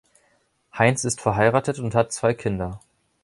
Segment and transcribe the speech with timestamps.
[0.75, 2.79] Heinz ist verheiratet und hat zwei Kinder.